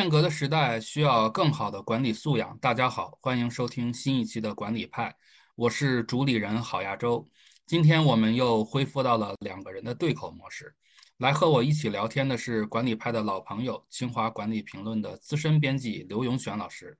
[0.00, 2.56] 变革的时代需要更好的管理素养。
[2.56, 5.14] 大家好，欢迎收听新一期的管理派，
[5.54, 7.28] 我是主理人郝亚洲。
[7.66, 10.74] 今天我们又恢复到了两个人的对口模式，
[11.18, 16.96] 来和我一起聊天的是管理派的老朋友，清华管理评论的资深编辑刘永选老师。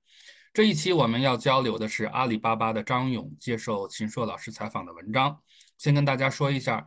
[0.53, 5.35] 这一期我们要交流的是阿里巴巴的张勇接受秦朔老师采访的文章。
[5.79, 6.85] 先跟大家说一下，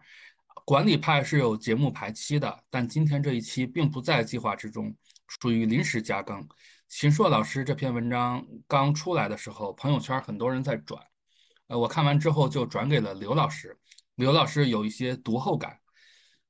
[0.65, 4.95] 管理派是有节目排期的，但今天这一期并不在计划之中。
[5.41, 6.47] 属于临时加更。
[6.89, 11.03] 秦朔老师这篇文章刚出来的时候，朋友圈很多人在转，
[11.67, 13.77] 呃，我看完之后就转给了刘老师。
[14.15, 15.79] 刘老师有一些读后感。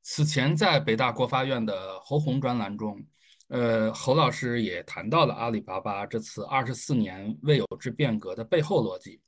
[0.03, 3.03] 此前在北大国发院的侯红专栏中，
[3.49, 9.23] 呃，侯老师也谈到了阿里巴巴这次二十四年未有之变革的背后逻辑。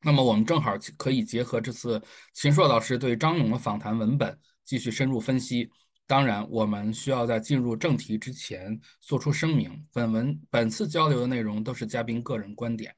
[0.00, 2.02] 那么我们正好可以结合这次
[2.34, 5.70] 秦朔老师对张勇的访谈文本，继续深入分析。
[6.12, 12.94] 当然，我们需要在进入正题之前做出声明：本文本次交流的内容都是嘉宾个人观点，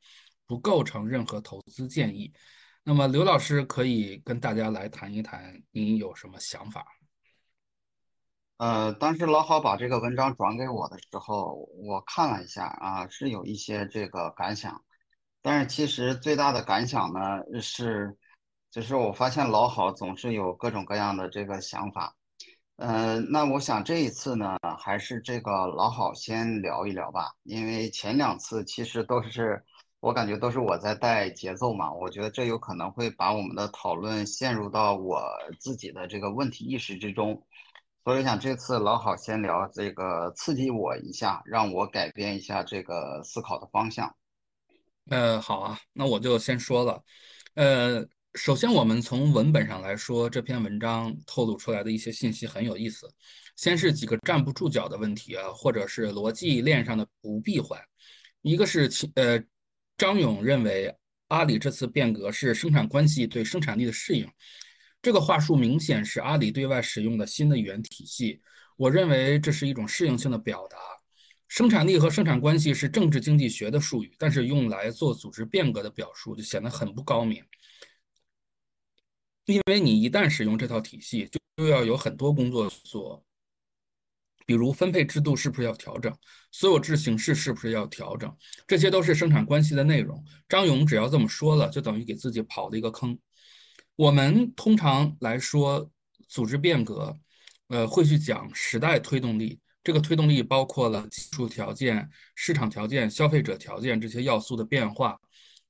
[0.48, 2.32] 不构成任何投资建议。
[2.82, 6.84] 那么，刘老师可以跟大家来谈一谈，您有什么想法？
[8.56, 14.84] 呃，当时老郝把这个文章转给我的时候，我看了一下啊，是有一些这个感想。
[15.40, 18.16] 但是其实最大的感想呢，是
[18.72, 22.16] 就是我发现老郝总是有各种各样的这个想法。
[22.76, 29.64] 呃，那我想这一次呢，还是这个老郝先聊一聊吧，因为前两次其实都是
[30.00, 35.22] 我感觉都是我在带节奏嘛，我觉得这有可能会把我们的讨论陷入到我
[35.60, 37.40] 自己的这个问题意识之中，
[38.02, 44.12] 所以想这次老郝先聊这个刺激我一下，让我改变一下这个思考的方向。
[45.10, 47.04] 呃，好啊，那我就先说了，
[47.54, 48.04] 呃。
[48.34, 53.08] 首先，我们从文本上来说，这篇文章透露出来的一些信息很有意思。
[53.54, 57.80] 先是几个站不住脚的问题啊，或者是逻辑链上的不闭环。
[58.42, 59.40] 一个是，呃，
[59.96, 60.92] 张勇认为
[61.28, 64.28] 阿里这次变革是生产关系对生产力的适应，
[65.00, 68.40] 这个话术明显是阿里对外使用的新的语言体系。
[68.76, 70.76] 我认为这是一种适应性的表达。
[71.46, 77.40] 生产力和生产关系是政治经济学的术语，但是用来做组织变革的表述就显得很不高明。
[79.46, 83.22] 因为你一旦使用这套体系，就就要有很多工作做，
[84.46, 86.16] 比如分配制度是不是要调整，
[86.50, 88.34] 所有制形式是不是要调整，
[88.66, 90.24] 这些都是生产关系的内容。
[90.48, 93.18] 张勇只要这么说了，就等于给自己刨了一个坑。
[93.96, 95.90] 我们通常来说，
[96.26, 97.16] 组织变革，
[97.68, 105.20] 呃，会去讲时代推动力，这个推动力包括了技术条件、市场条件、消费者条件这些要素的变化。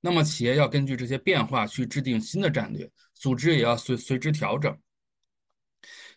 [0.01, 2.91] 那么企业要根据这些变化去制定新的战略。
[3.25, 4.79] 组织也要随随之调整，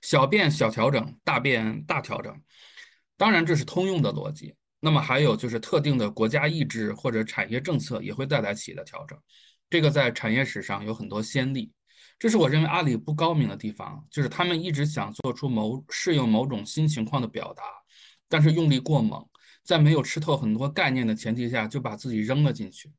[0.01, 2.41] 小变小调整，大变大调整。
[3.15, 4.53] 当然，这是通用的逻辑。
[4.81, 9.17] 那么还有就是特定的国家意志或者产业政策也会带来企业的调整。
[9.69, 11.71] 这个在产业史上有很多先例。
[12.19, 17.63] 这是我认为阿里不高明的地方，就是他们一直想做出某适应某种新情况的表达，
[18.27, 19.25] 但是用力过猛，
[19.63, 22.91] 在没有吃透很多概念的前提下，就把自己扔了进去。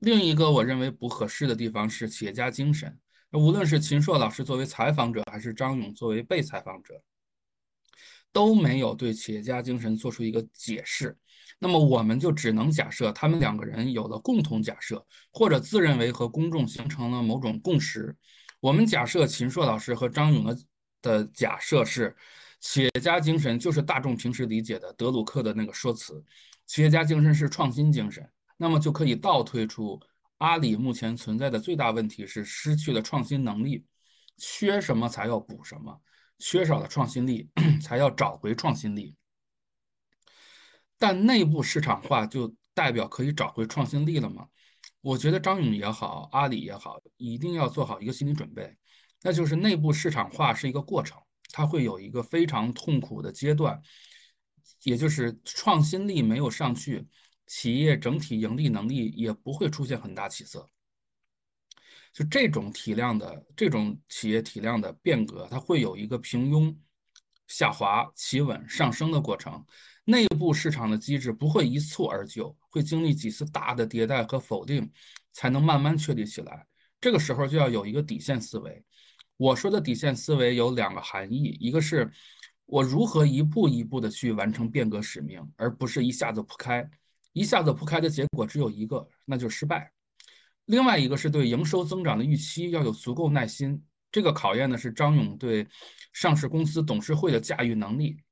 [0.00, 2.98] 另一个我认为不合适的地方是企业家精神。
[3.32, 7.00] 无论是秦朔老师作为采访者，还是张勇作为被采访者，
[8.32, 11.16] 都没有对企业家精神做出一个解释。
[11.58, 18.16] 那么，我们就只能假设他们两个人有了共同假设，或者自认为和公众形成了某种共识。
[18.60, 20.58] 我们假设秦朔老师和张勇的
[21.02, 22.16] 的假设是，
[22.60, 26.24] 企业家精神就是大众平时理解的德鲁克的那个说辞，
[26.66, 30.00] 企业家精神是创新精神，那么就可以倒推出。
[30.40, 33.84] 阿里目前存在的最大问题是失去了创新能力，
[34.38, 36.00] 缺什么才要补什么，
[36.38, 37.50] 缺少了创新力
[37.82, 39.14] 才要找回创新力。
[40.98, 44.48] 但内部市场化就代表可以找回创新力了吗？
[45.02, 48.74] 我觉得张勇也好，阿里也好，一定要做好一个心理准备，
[49.20, 51.18] 那就是内部市场化是一个过程，
[51.52, 53.78] 它会有一个非常痛苦的阶段，
[54.84, 57.06] 也就是创新力没有上去。
[57.50, 60.70] 企业整体盈利能力也不会出现很大起色，
[62.12, 66.72] 就这种体量的这种企业体量的变革，它会有一个平庸、
[67.48, 69.66] 下滑、企稳、上升的过程。
[70.04, 74.88] 内部市场的机制不会一蹴而就，会经历几次大的迭代和否定，
[75.32, 76.64] 才能慢慢确立起来。
[77.00, 78.84] 这个时候就要有一个底线思维。
[79.36, 82.08] 我说的底线思维有两个含义：一个是
[82.66, 86.88] 我如何一步一步的去完成变革使命，而不是一下子铺开。
[87.32, 89.92] 一下子铺开的结果只有一个，那就是失败。
[90.66, 93.82] 另外一个是对营收增长的预期要有足够耐心，
[94.12, 95.66] 这个考验的是张勇对
[96.12, 98.22] 上市公司董事会的驾驭能力。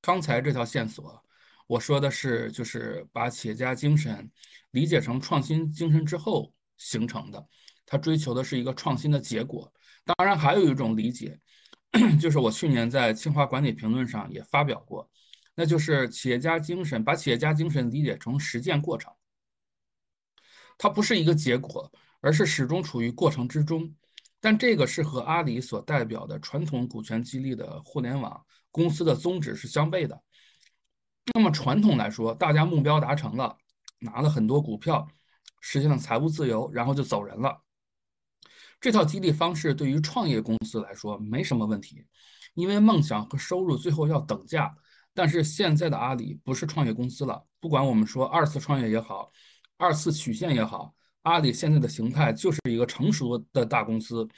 [0.00, 1.22] 刚才这条线索，
[1.66, 4.30] 我说的是，就是把企业家精神
[4.70, 7.46] 理解成创新精神之后形成的，
[7.84, 9.72] 他追求的是一个创新的结果。
[10.04, 11.40] 当然，还有一种理解，
[12.20, 15.10] 就是我去年在清华管理评论上也发表过，
[15.58, 19.10] 那就是企业家精神，把企业家精神理解成实践过程，
[20.76, 23.94] 它不是一个结果，而是始终处于过程之中。
[24.38, 30.22] 但这个是和阿里所代表的传统股权激励的互联网公司的宗旨是相悖的。
[31.34, 33.56] 那么传统来说，大家目标达成了，
[33.98, 35.08] 拿了很多股票，
[35.62, 37.62] 实现了财务自由，然后就走人了。
[38.78, 42.06] 这套激励方式对于创业公司来说没什么问题，
[42.52, 44.76] 因为梦想和收入最后要等价。
[45.16, 49.32] 但是现在的阿里不是创业公司了，不管我们说二次创业也好，
[49.78, 50.94] 二次曲线也好。
[51.22, 54.28] 阿里现在的形态就是一个成熟的大公司，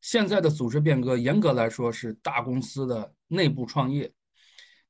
[0.00, 4.10] 现在的组织变革严格来说是大公司的内部创业，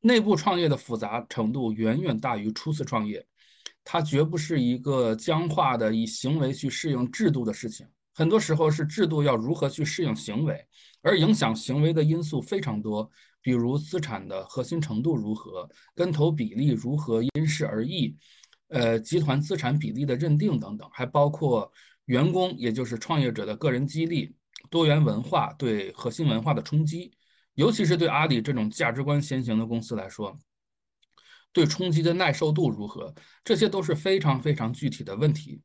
[0.01, 3.27] 内部创业的复杂程度远远大于初次创业，
[3.85, 10.65] 它绝不是一个僵化的以行为去适应制度的事情，很多时候是制度要如何去适应行为，
[11.03, 13.11] 而影响行为的因素非常多，
[13.43, 18.17] 比如资产的核心程度如何，跟投比例如何，因事而异。
[18.69, 21.71] 呃，集团资产比例的认定等等，还包括
[22.07, 24.35] 员工，也就是创业者的个人激励、
[24.71, 27.13] 多元文化对核心文化的冲击，
[27.53, 30.39] 尤其是对阿里这种价值观先行的公司来说，
[31.53, 35.61] 对冲击的耐受度如何，这些都是非常非常具体的问题。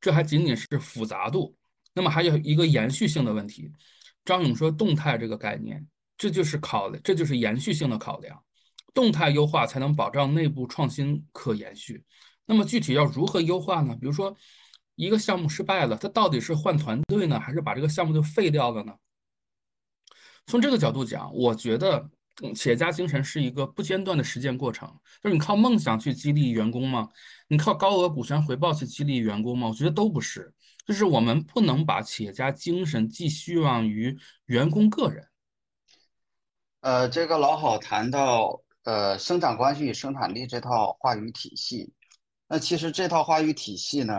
[0.00, 1.54] 这还仅仅是复杂度，
[1.92, 3.70] 那么还有一个延续性的问题。
[4.24, 5.86] 张勇说，动态这个概念，
[6.16, 8.42] 这就是考，这就是延续性的考量。
[8.94, 12.04] 动态优化才能保障内部创新可延续。
[12.44, 13.96] 那么具体要如何优化呢？
[13.98, 14.36] 比如说，
[14.96, 18.92] 一个项目失败了，它到底是换团队呢，还是把这个项目就废掉了呢？
[20.46, 22.10] 从这个角度讲，我觉得
[22.54, 24.88] 企业家精神是一个不间断的实践过程。
[25.22, 27.08] 就是你靠梦想去激励员工吗？
[27.48, 29.68] 你靠高额股权回报去激励员工吗？
[29.68, 30.52] 我觉得都不是。
[30.84, 35.26] 就是我们不能把企业家精神寄希望于员工个人。
[36.82, 38.60] 呃，这个老好谈到。
[38.84, 41.92] 呃，生产关系与生产力这套话语体系，
[42.48, 44.12] 那其实这套话语体系呢，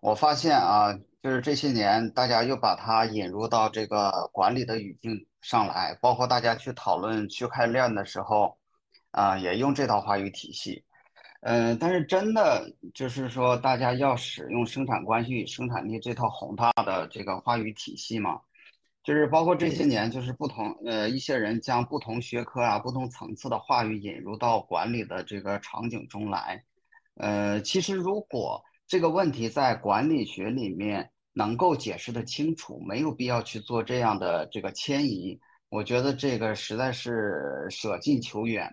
[0.00, 0.92] 我发现啊，
[1.22, 8.58] 就是这些年大家又把它引入到这个管理的语境上来，包括大家去讨论区块链的时候，
[9.12, 10.84] 啊，也用这套话语体系。
[11.42, 18.40] 嗯，但是真的就是说，大家要使用生产关系与生产力这套宏大的这个话语体系吗？
[19.02, 26.62] 就是包括这些年，就是不同呃一些人将不同学科啊、不同层次的话语引入到管理的这个场景中来。
[27.16, 35.40] 呃，其实如果这个问题在管理学里面能够解释的清楚，没有必要去做这样的这个迁移。
[35.68, 38.70] 我觉得这个实在是舍近求远。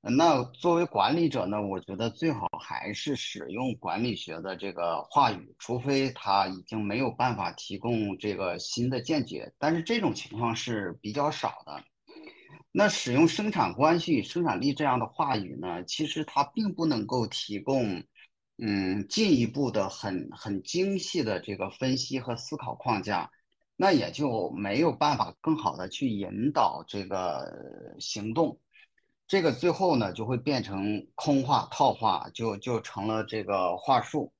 [0.00, 11.82] 那作为管理者呢，我觉得最好还是使用管理学的这个话语，除非他已经没有办法提供这个新的见解，但是这种情况是比较少的。
[12.70, 18.04] 那使用生产关系、生产力这样的话语呢，其实它并不能够提供，
[18.56, 23.30] 嗯，进一步的很很精细的这个分析和思考框架，
[23.76, 28.60] 那也就没有办法更好的去引导这个行动。
[29.28, 34.32] 这个最后呢，就会变成空话套话，就就成了这个话术。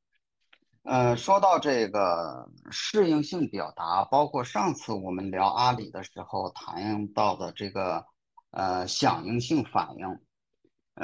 [0.85, 8.03] 嗯，说到这个适应性表达，包括上次我们聊阿里的时候谈到的这个
[8.53, 10.19] 呃响应性反应，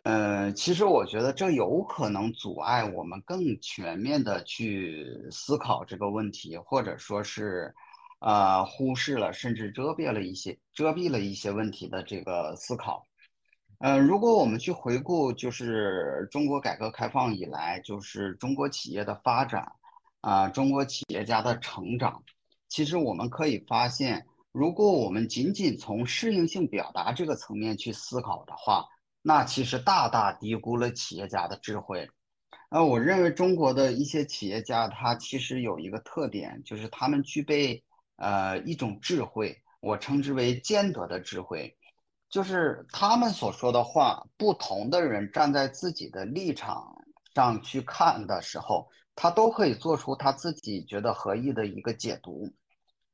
[0.04, 7.74] 呃，其实我觉得这有可能阻碍我们更全面的去思考这个问题，或者说是
[8.20, 13.06] 呃忽视了甚至遮蔽了一些遮蔽了一些问题的这个思考。
[13.78, 19.72] 呃，如果我们去回顾，就是中国改革开放以来，就是中国企业的发展，
[20.20, 22.22] 啊，中国企业家的成长，
[22.68, 28.86] 其实我们可以发现，如果我们仅仅从适应性表达这个层面去思考的话，
[29.20, 32.08] 那其实大大低估了企业家的智慧。
[32.70, 37.84] 呃，我认为中国的一些企业家，他其实有一个特点，就是他们具备
[38.16, 41.76] 呃一种智慧，我称之为兼得的智慧。
[42.34, 46.92] 就是他们所说的话，不同的人站在自己的立场
[47.32, 52.52] 上去看的时候，他都可以做出他自己觉得合意的一个解读。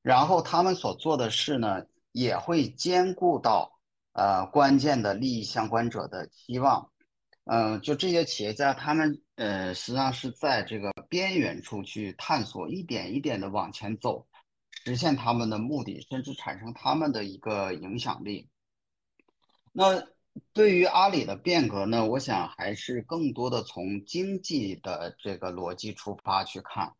[0.00, 3.70] 然后他们所做的事呢，也会兼顾到
[4.14, 6.90] 呃关键的利益相关者的期望。
[7.44, 14.26] 嗯，就这些企业家，他们呃实际上是在这个边缘处去探索，一点一点的往前走，
[14.86, 18.48] 实现他们的目的，甚至产生他们的一个影响力。
[19.72, 20.02] 那
[20.52, 26.92] 对于阿里的变革呢，我想还是更多的从经济的这个逻辑出发去看，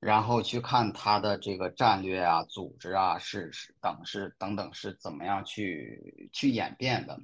[0.00, 7.18] 然后去看它的这个战略啊、组织啊是是等是等等是怎么样去去演变的。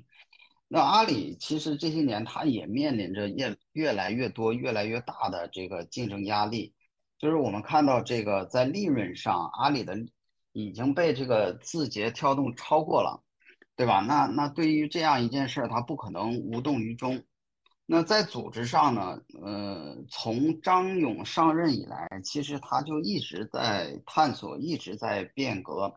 [0.68, 6.72] 那阿里其实这些年它也面临着越越来越多、越来越大的这个竞争压力，
[7.18, 9.96] 就是我们看到这个在利润上，阿里的
[10.52, 13.22] 已经被这个字节跳动超过了。
[13.74, 14.00] 对吧？
[14.00, 17.24] 那那对于这样一件事儿，他不可能无动于衷。
[17.84, 19.18] 那在组织上呢？
[19.42, 25.94] 呃，从张勇上任以来，其实他就一直在探索，一直在变革。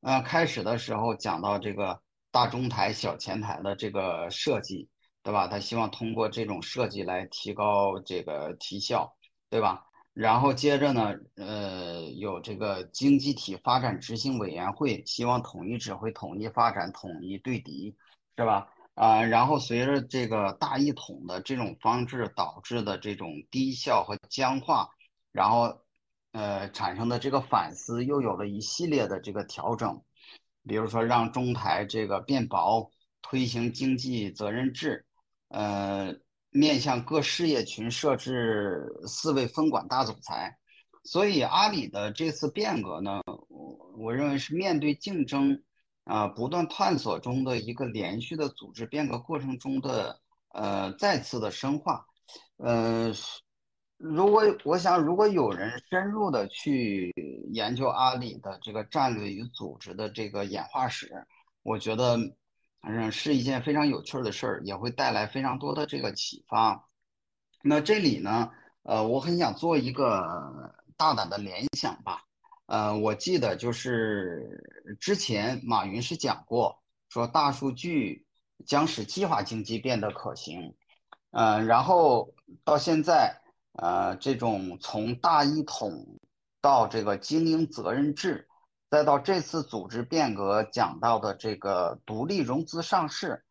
[0.00, 4.88] 呃，开始的时候讲到这个大中台、小前台的这个设计，
[5.22, 5.48] 对吧？
[5.48, 9.14] 他希望通过这种设计来提高这个提效，
[9.50, 9.84] 对吧？
[10.18, 17.94] 然后接着呢，呃，有这个经济体发展执行委员会，希望统一指挥、统一发展、统一对敌，
[18.36, 18.68] 是吧？
[18.94, 24.88] 啊，然后随着这个大一统的这种方式导致的这种低效和僵化，
[25.30, 25.82] 然后
[26.32, 30.02] 呃产生的这个反思，又有了一系列的这个调整，
[30.66, 32.90] 比如说让中台这个变薄，
[33.22, 35.06] 推行经济责任制，
[35.46, 36.16] 呃。
[36.50, 40.56] 面向各事业群设置四位分管大总裁，
[41.04, 45.62] 所以阿里的这次变革呢，我我认为是面对竞争
[46.04, 50.18] 啊不断探索中的一个连续的组织变革过程中的
[50.54, 52.06] 呃再次的深化。
[52.56, 53.12] 呃，
[53.98, 57.12] 如果我想，如果有人深入的去
[57.52, 61.26] 研究阿里的这个战略与组织的这个演化史，
[61.62, 62.18] 我觉得。
[62.80, 66.88] 反正是一件非常有趣的事儿，也会带来非常多的这个启发。
[67.62, 68.50] 那这里呢，
[68.82, 72.22] 呃，我很想做一个大胆的联想吧。
[72.66, 78.26] 呃，我记得就是之前马云是讲过，说大数据
[78.66, 80.74] 将使计划经济变得可行。
[81.30, 82.32] 呃，然后
[82.64, 83.40] 到现在，
[83.72, 86.18] 呃，这种从大一统
[86.60, 88.47] 到这个经营责任制。
[88.90, 93.44] 再到这次组织变革讲到的这个独立融资上市，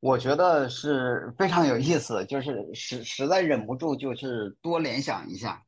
[0.00, 5.64] 我觉得是非常有意思，就是实实在忍不住就是多联想一下，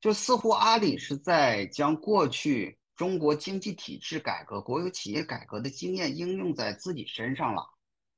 [0.00, 7.62] 就似乎阿里是在将过去中国经济体制改革、国有企业改革的经验应用在自己身上了，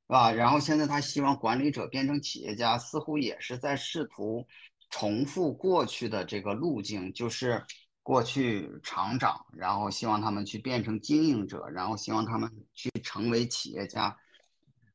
[0.07, 0.33] 是吧？
[0.33, 4.47] 然后现在他希望管理者变成企业家，似乎也是在试图
[4.89, 7.63] 重复过去的这个路径，就是。
[8.07, 14.17] 过去厂长，然后希望他们去变成经营者，然后希望他们去成为企业家。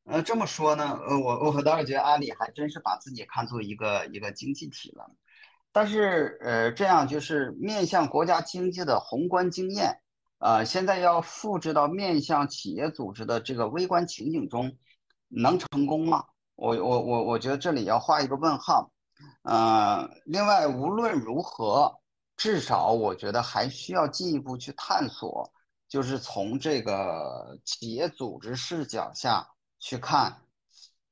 [0.06, 5.12] 呃，这么说呢，呃，我我倒是觉得阿里还真是把自己看作一个一个经济体了。
[5.74, 10.00] 但是，呃，这样就是面向国家经济的宏观经验，
[10.40, 14.78] 呃，现在要复制到面向企业组织的这个微观情景中，
[15.28, 16.24] 能成功吗？
[16.56, 18.90] 我我我我觉得这里要画一个问号。
[19.44, 22.00] 呃，另外，无论如何。
[22.42, 25.54] 至少我觉得还需要进一步去探索，
[25.88, 29.48] 就是从这个企业组织视角下
[29.80, 30.42] 去看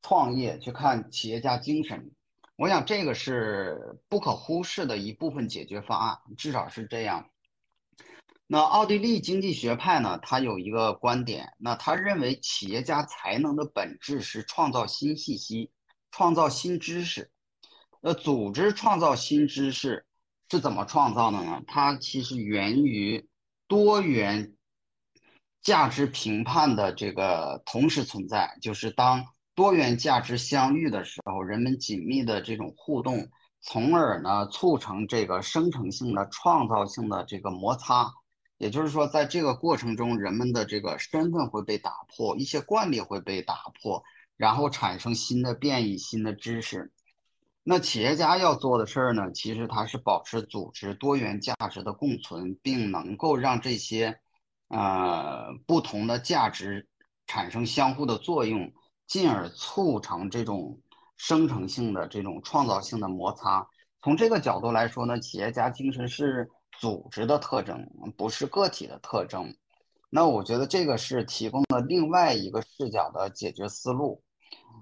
[0.02, 2.10] 创业，去看企业家精神。
[2.56, 7.30] 我想这个是不可忽视的一部分解决方案，至少是这样。
[8.48, 15.70] 那奥地利经济学派呢，他有一个观点，那他认为企业家才能的本质是创造新信息，
[16.10, 17.30] 创造新知识。
[18.02, 20.08] 那组织创造新知识。
[20.50, 21.62] 是怎么创造的呢？
[21.68, 23.28] 它其实源于
[23.68, 24.54] 多元
[25.62, 33.30] 价值评判的这个同时存在，就是当多元价值相遇的时候，人们紧密的这种互动，
[33.62, 38.12] 从而呢促成这个生成性的创造性的这个摩擦。
[38.58, 44.04] 也就是说，在这个过程中，人们的这个身份会被打破，一些惯例会被打破，
[44.36, 46.92] 然后产生新的变异、新的知识。
[47.72, 54.20] 那企业家要做的事儿呢，其实他是保持组织多元价值的共存，并能够让这些，
[54.70, 56.88] 呃，不同的价值
[57.28, 58.74] 产生相互的作用，
[59.06, 60.80] 进而促成这种
[61.16, 63.68] 生成性的这种创造性的摩擦。
[64.02, 66.50] 从这个角度来说呢，企业家精神是
[66.80, 69.56] 组织的特征，不是个体的特征。
[70.10, 74.24] 那我觉得这个是提供了另外一个视角的解决思路。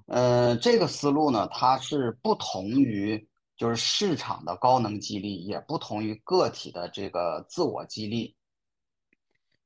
[0.07, 8.35] 呃，这个思路呢，它是不同于就是市场的高能激励，也不同于个体的这个自我激励。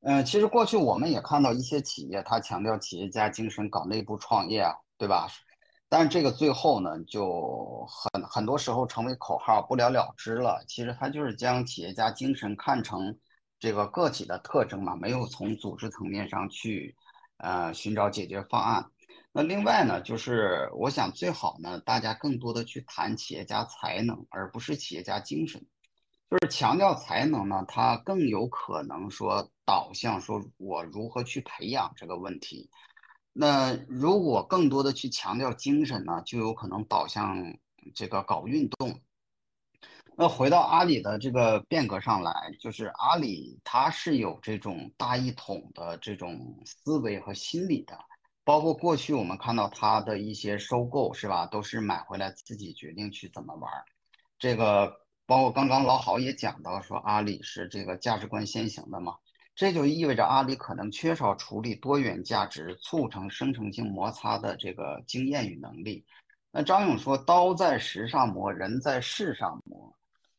[0.01, 5.27] 嗯，其实过去我们也看到一些企业，它强调企业家精神，搞内部创业啊，对吧？
[5.87, 10.63] 但是这个最后呢，就很很多时候成为口号，不了了之了。
[10.67, 13.15] 其实它就是将企业家精神看成
[13.59, 16.95] 这个个体的特征嘛，没有从组织层面上去
[17.37, 18.83] 呃寻找解决方案。
[19.33, 25.65] 那另外呢，就是我想最好呢，大家更多的去谈企业家才能，而不是企业家精神。
[26.29, 32.69] 就是强调才能呢，它更有可能说导向说我如何去培养这个问题。
[33.33, 37.57] 那如果更多的去强调精神呢，就有可能导向
[37.95, 39.01] 这个搞运动。
[40.17, 47.97] 那回到阿里的这个变革上来，就是阿里它是有这种大一统的这种思维和心理的。
[48.43, 51.45] 包括过去我们看到它的一些收购，是吧？
[51.45, 53.85] 都是买回来自己决定去怎么玩儿。
[54.39, 54.91] 这个
[55.27, 59.15] 包括刚刚老郝也讲到说，阿里是这个价值观先行的嘛，
[59.55, 66.03] 这就意味着阿里可能缺少处理多元价值、促成生成性摩擦的这个经验与能力。
[66.51, 69.95] 那张勇说：“刀在石上磨，人在事上磨。”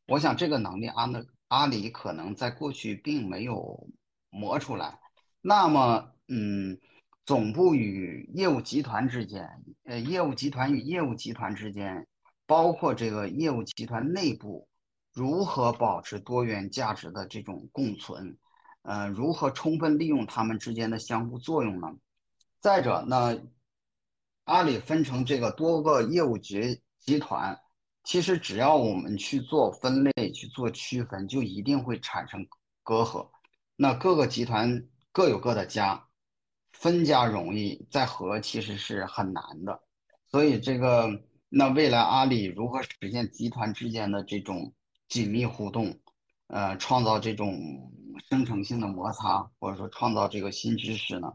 [0.08, 3.86] 我想这个能力，阿那阿里可能在过去并没有
[4.28, 4.98] 磨出来。
[5.40, 6.80] 那么，嗯。
[7.24, 9.48] 总部与业务集团之间，
[9.84, 12.06] 呃，业务集团与业务集团之间，
[12.46, 14.66] 包括这个业务集团内部，
[15.12, 18.36] 如何保持多元价值的这种共存？
[18.82, 21.86] 呃，如何充分利用他们之间的相互作用呢？
[22.60, 23.38] 再者，呢
[24.44, 27.56] 阿里分成这个多个业务集集团，
[28.02, 32.44] 其实只要我们去做分类、去做区分，就一定会产生
[32.82, 33.30] 隔阂。
[33.76, 36.08] 那各个集团各有各的家。
[36.82, 39.80] 分家容易，再合其实是很难的，
[40.28, 41.08] 所以这个
[41.48, 44.74] 那未来阿里如何实现集团之间的这种
[45.08, 45.96] 紧密互动，
[46.48, 47.56] 呃，创造这种
[48.28, 51.32] 生成性的摩擦，或者说创造这个新知识呢？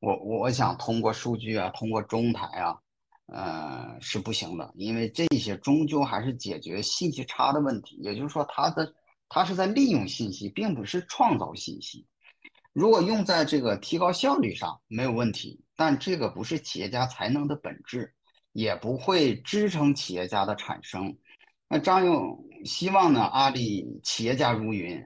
[0.00, 2.78] 我我想通过数据啊，通过中台啊，
[3.26, 8.90] 呃，是不行的，因为这些终究还是解决信息差的问题，也就是说，它的
[9.28, 12.06] 它是在利用信息，并不是创造信息。
[12.78, 18.14] 如果用在这个提高效率上没有问题，但这个不是企业家才能的本质，
[18.52, 21.18] 也不会支撑企业家的产生。
[21.68, 23.20] 那张勇希望呢？
[23.20, 25.04] 阿里企业家如云。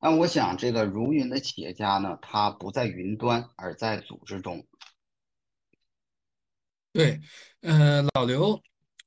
[0.00, 4.66] 那我想，这个如云的企业家呢，他不在云端，而在组织中。
[6.92, 7.20] 对，
[7.60, 8.60] 呃，老刘，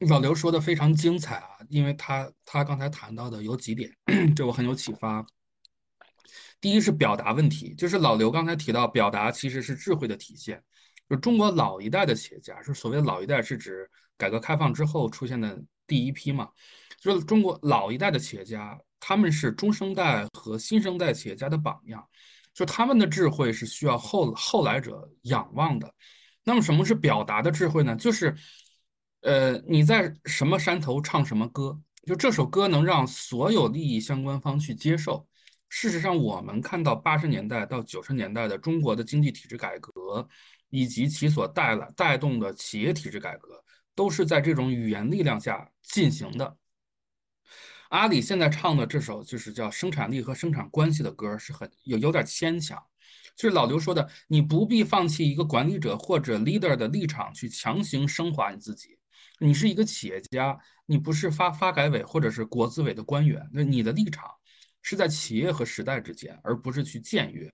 [0.08, 3.92] 老刘说的非常精彩啊，因为他他刚才谈到的有几点，
[4.34, 5.26] 对我很有启发。
[6.60, 10.64] 第一是表达问题，就是老刘刚才提到，表达其实是智慧的体现。
[11.10, 16.50] 就中国老一代的企业家，是所谓老一代，是指改革开放之后出现的第一批嘛？
[17.00, 22.06] 就是中国老一代的企业家，他们是中生代和新生代企业家的榜样，
[22.54, 25.94] 就他们的智慧是需要后后来者仰望的。
[26.44, 27.96] 那么什么是表达的智慧呢？
[27.96, 28.36] 就是，
[29.22, 35.28] 呃，你在什么山头唱什么歌，就这首歌能让所有利益相关方去接受。
[35.70, 40.28] 事实上，我们看到八十年代到九十年代的中国的经济体制改革，
[40.70, 46.58] 以及其所带来带动的企业体制改革，都是在这种语言力量下进行的。
[47.90, 52.82] 阿里现在唱的这首就是叫生产力和生产关系的歌，是很有有点牵强。
[53.36, 58.98] 就是老刘说的，你不必放弃一个管理者或者 leader 的立场去强行升华你自己。
[59.40, 64.30] 你是一个企业家，你不是发发改委或者是国资委的官员，那你的立场。
[64.90, 67.54] 是在企业和时代之间，而不是去僭越。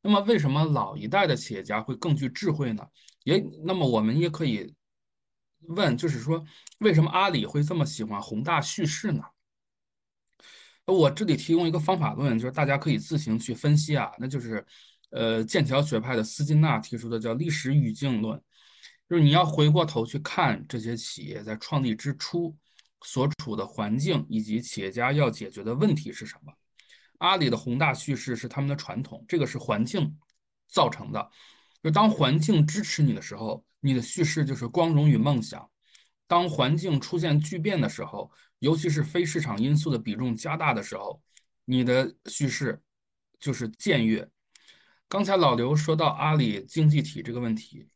[0.00, 2.82] 那么，为什么老一代的企业家会更具智慧呢？
[3.24, 4.74] 也，那么我们也可以
[5.76, 6.42] 问，就是说，
[6.78, 9.22] 为什么阿里会这么喜欢宏大叙事呢？
[10.86, 14.10] 我这里提供一个方法论，就是大家可以自行去分析啊。
[14.18, 14.64] 那就是，
[15.10, 18.42] 呃，剑桥学派的斯金纳提出的叫历史语境论，
[19.06, 22.56] 就是你要回过头去看这些企业在创立之初
[23.02, 26.54] 所处的环境，以及企业家要解决的问题是什么。
[27.20, 30.18] 阿里的宏大叙事是他们的传统，这个是环境
[30.68, 31.30] 造成的。
[31.82, 35.60] 就当环境支持你的时候，你的叙事就是光荣与梦想；
[36.26, 41.22] 当环境出现巨变的时候，尤其是非市场因素的比重加大的时候，
[41.64, 42.82] 你的叙事
[43.38, 44.28] 就是僭越。
[45.08, 47.86] 刚才老刘说到阿里经济体这个问题，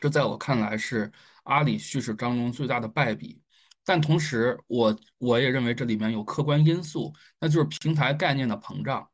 [0.00, 1.10] 这在我看来是
[1.44, 3.40] 阿里叙事当中最大的败笔。
[3.86, 9.08] 但同时，我我也认为这里面有客观因素，那就是平台概念的膨胀。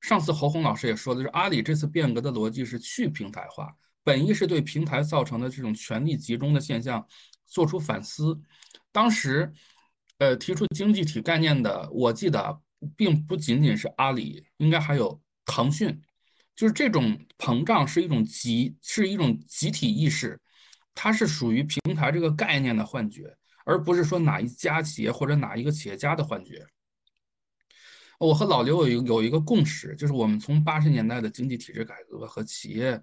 [0.00, 7.06] 上次侯红老师也说的是，阿里这次变革的逻辑是去平台化，本意是对平台造成的这种权力集中的现象
[7.46, 8.40] 做出反思。
[8.90, 9.52] 当时，
[10.16, 12.58] 呃，提出经济体概念的，我记得
[12.96, 16.00] 并不仅仅是阿里，应该还有腾讯。
[16.56, 20.40] 就是这种膨胀是一种集，是一种集体意识，
[20.94, 23.36] 它是属于平台这个概念的幻觉。
[23.70, 26.66] 而不是说哪一家企业或者哪一个企业家的幻觉。
[28.18, 33.00] 我和老刘有有一个共识，就是我们从八十年代的经济体制改革和企业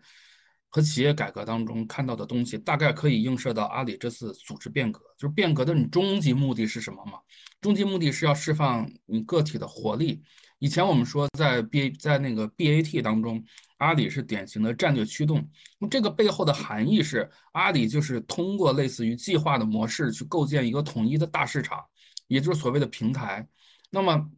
[0.67, 5.01] 和企业改革当中看到的东西，大概可以映射到阿里这次组织变革。
[5.17, 7.13] 就是变革的你终极目的是什么嘛？
[7.61, 10.21] 终极目的是要释放你个体的活力。
[10.59, 13.43] 以前我们说在 B 在那个 BAT 当中，
[13.77, 15.47] 阿里是典型的战略驱动。
[15.79, 21.83] 那这个背后的含义是，阿里就是通过类似于计划的模式去构建一个统一的大市场，
[22.27, 23.47] 也就是所谓的平台。
[23.89, 24.29] 那么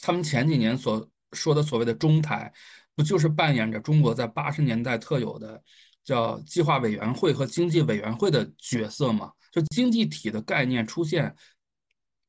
[0.00, 2.52] 他们前几年所说的所谓的中台，
[2.94, 5.62] 不就是扮演着中国在八十年代特有的
[6.04, 9.32] 叫计划委员会和经济委员会的角色吗？
[9.50, 11.34] 就经济体的概念出现。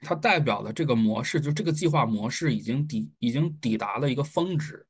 [0.01, 4.87] 它代表了这个模式，就这个计划模式已经抵已经抵达了一个峰值。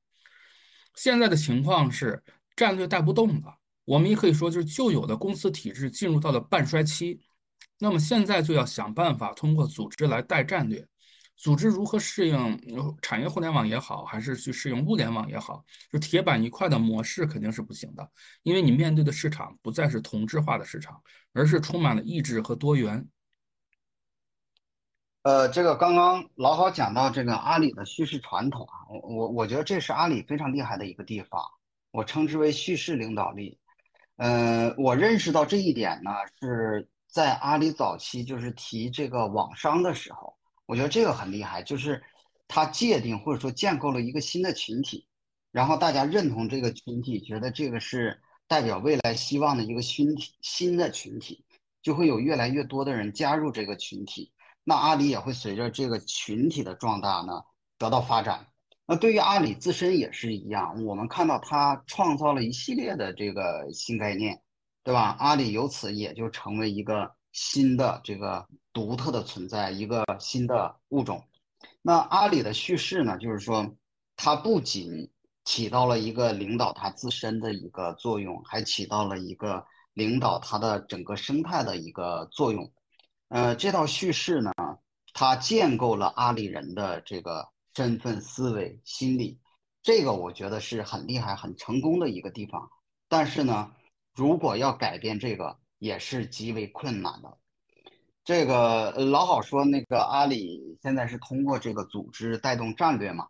[0.96, 2.22] 现在的情况是
[2.56, 7.20] 战略带不动了，我们也可以说就是旧有的公司体制进入到了半衰期。
[7.78, 10.86] 那么现在就要想办法通过组织来带战略。
[11.38, 12.60] 组织如何适应
[13.02, 18.06] 产业互联网也好，还是去适应物联网也好，就铁板一块的模式肯定是不行的，
[18.44, 23.08] 因为你面对的市场不再是同质化的市场，而是充满了意志和多元。
[25.24, 31.42] 呃，这个刚刚老好讲到这个阿里的叙事传统啊，我我我觉得这是阿里非常厉害的一个地方，
[31.92, 33.60] 我称之为叙事领导力。
[34.16, 42.02] 呃，我认识到这一点呢，是在阿里早期就是提这个网商的时候，我觉得这个很厉害，就是
[42.48, 45.06] 他界定或者说建构了一个新的群体，
[45.52, 51.44] 然后大家认同这个群体，觉得这个是代表未来希望的一个新体，新的群体
[51.82, 54.32] 就会有越来越多的人加入这个群体。
[54.64, 57.42] 那阿里也会随着这个群体的壮大呢
[57.78, 58.46] 得到发展。
[58.86, 64.42] 那对于阿里自身也是一样，我们看到它创造了一系列的这个新概念，
[64.84, 65.16] 对吧？
[65.20, 71.24] 阿里由此也就成为一个新的这个独特的存在，一个新的物种。
[71.84, 73.76] 那阿里的叙事呢，就是说
[74.16, 75.12] 它不仅
[75.46, 82.72] 起到了一个领导它自身的一个作用，还起到了一个领导它的整个生态的一个作用。
[83.30, 84.52] 呃，这套叙事呢，
[85.14, 89.40] 它建构了阿里人的这个身份、思维、心理，
[89.84, 92.68] 这个我觉得是很厉害、很成功的一个地方。
[93.08, 93.72] 但是呢，
[94.16, 97.38] 如果要改变这个，也是极为困难的。
[98.24, 103.28] 这个老好说，那个阿里现在是通过这个组织带动战略嘛？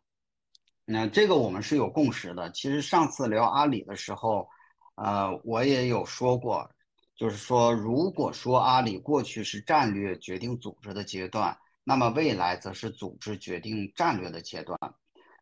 [0.86, 2.50] 那这个我们是有共识的。
[2.52, 4.48] 其实上次聊阿里的时候，
[4.96, 6.72] 呃，我也有说过。
[7.20, 14.80] 就是说，如果说阿里过去是战略决定组织的阶段，那么未来则是组织决定战略的阶段。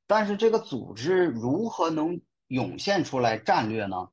[0.08, 4.08] 但是这个组织如何能涌现出来战略呢？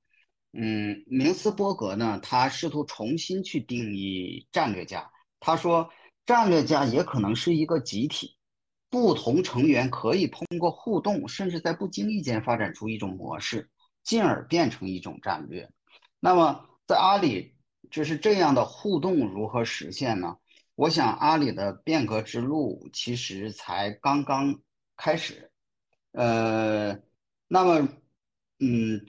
[0.53, 5.11] 嗯，明斯伯格呢，他试图重新去定义战略家。
[5.41, 5.89] 他说，
[6.27, 8.37] 战略家也可能是一个集体，
[8.91, 13.71] 不同成员可以通过互动，甚至在不经意间发展出一种模式，
[14.03, 15.67] 进而变成一种战略。
[16.21, 17.54] 那么在阿里。
[17.95, 20.37] 就是这样的互动如何实现呢？
[20.75, 24.61] 我想阿里的变革之路其实才刚刚
[24.97, 25.53] 开始，
[26.11, 26.99] 呃，
[27.47, 27.89] 那么，
[28.59, 29.07] 嗯，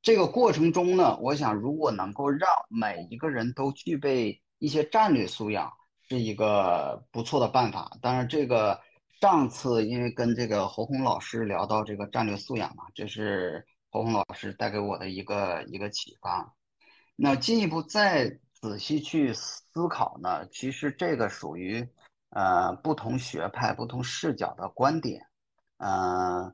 [0.00, 5.70] 这个过程中呢，我想如果能够让每一个人都具备一些战略素养，
[6.08, 7.98] 是一个不错的办法。
[8.00, 8.80] 当然，这个
[9.20, 16.54] 上次因为跟这个侯红老师聊到这个战略素养嘛，这是侯红老师带给我的一个一个启发。
[17.24, 21.88] 那进一步再仔细去思考呢，其实这个属于
[22.30, 25.24] 呃不同学派、不同视角的观点。
[25.76, 26.52] 呃，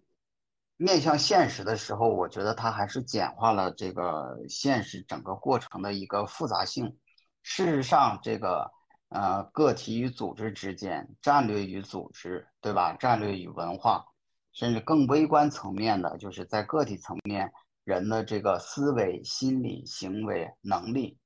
[0.76, 6.98] 面向现实的时候，我觉得它还是简化了这个现实整个过程的一个复杂性。
[7.42, 8.70] 事实上，这个
[9.08, 12.92] 呃个体与组织之间，战略与组织，对吧？
[13.00, 14.04] 战略与文化，
[14.52, 17.50] 甚至更微观层面的，就是在个体层面。
[17.88, 21.16] 人的这个思维、心理、行为能力，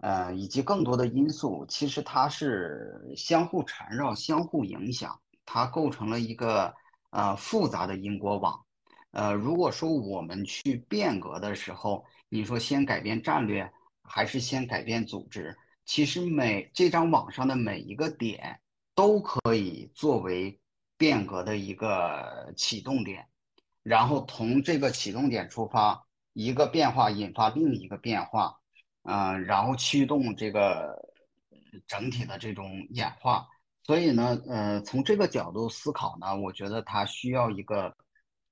[0.00, 6.74] 呃，以及更多的因素，其实它是相互缠绕、相互影响，它构成了一个
[7.08, 8.62] 呃复杂的因果网。
[9.12, 15.56] 呃，如果说我们去变革的时候，你说先改变战略，还是先改变组织？
[15.86, 18.60] 其实每这张网上的每一个点
[18.94, 20.60] 都可以作为
[20.98, 23.26] 变革的一个启动点。
[23.84, 28.58] 然后从这个启动点出发，一个变化引发另一个变化，
[29.02, 30.96] 嗯，然后驱动这个
[31.86, 33.46] 整体的这种演化。
[33.82, 37.94] 所以呢，呃，从这个角度思考呢，我觉得它需要一个，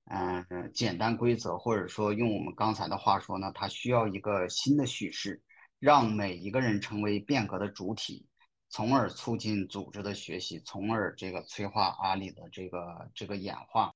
[0.05, 5.43] 嗯，简单规则，或者说用我们刚才的话说呢，它需要一个新的叙事，
[5.79, 8.27] 让每一个人成为变革的主体，
[8.69, 13.95] 从而促进组织的学习，从而这个催化阿里的这个这个演化。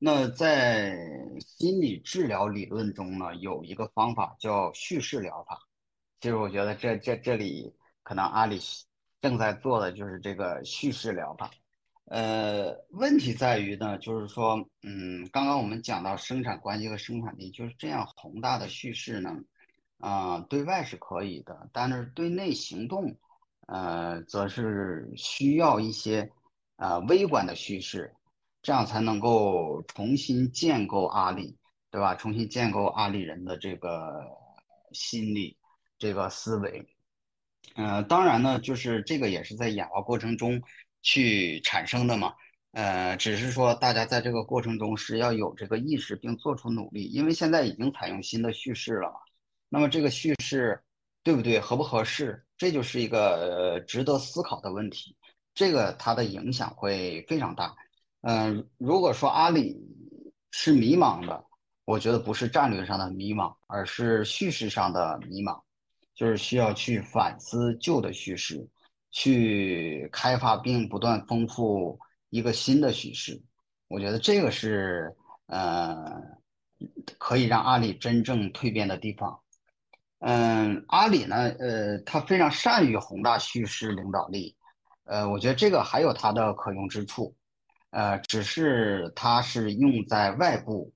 [0.00, 0.96] 那在
[1.40, 5.58] 心理治疗理论中呢，有一个方法叫叙事疗法。
[6.20, 8.60] 其实我觉得这这这里可能阿里
[9.20, 11.50] 正在做的就是这个叙事疗法。
[12.04, 19.36] 呃，问题在于呢，就是说，嗯，刚刚我们讲到生产关系和生产力，就是这样宏大的叙事呢，
[19.98, 23.16] 啊、对外是可以的，但是对内行动，
[23.66, 26.30] 呃，则是需要一些
[26.76, 28.14] 呃微观的叙事。
[28.68, 31.56] 这样才能够重新建构阿里，
[31.90, 32.14] 对吧？
[32.14, 34.26] 重新建构阿里人的这个
[34.92, 35.56] 心理、
[35.98, 36.86] 这个思维。
[37.76, 40.60] 呃，当然呢，就是这个也是在演化过程中
[41.00, 42.34] 去产生的嘛。
[42.72, 49.16] 呃，只是说大家在这个过程中是要有这个意识并做出努力，因为现在已经采用新的叙事了嘛。
[49.70, 50.78] 那么这个叙事
[51.22, 55.16] 对不对、合不合适，这就是一个值得思考的问题。
[55.54, 57.74] 这个它的影响会非常大。
[58.28, 59.74] 嗯，如果说阿里
[60.50, 61.44] 是迷茫的，
[61.86, 65.58] 我觉得不是战略上的迷茫，而是叙事上的迷茫，
[66.14, 68.68] 就是需要去反思旧的叙事，
[69.10, 73.42] 去开发并不断丰富一个新的叙事。
[73.88, 75.10] 我觉得这个是
[75.46, 76.20] 呃
[77.16, 79.40] 可以让阿里真正蜕变的地方。
[80.18, 84.54] 嗯，阿里呢，呃，他非常善于宏大叙事领导力，
[85.04, 87.34] 呃，我觉得这个还有它的可用之处。
[87.98, 90.94] 呃，只是它是用在外部，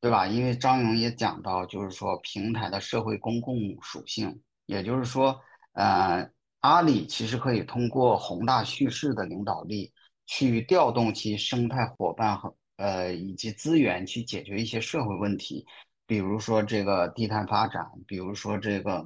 [0.00, 0.26] 对吧？
[0.26, 5.38] 因为张勇也讲到，就是说平台的社会公共属性，也就是说，
[5.74, 6.26] 呃，
[6.60, 9.92] 阿里其实可以通过宏大叙事的领导力，
[10.24, 15.66] 去调动其生态伙伴和呃以及资源去解决一些社会问题，
[16.06, 19.04] 比如说这个低碳发展，比如说这个，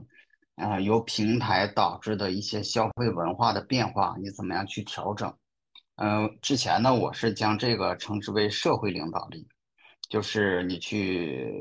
[0.54, 5.36] 呃，由平台导致的一些消费文化的变化，你怎么样去调整？
[6.04, 9.46] 嗯，之前呢，我是将这个称之为社会领导力，
[10.08, 11.54] 就是你去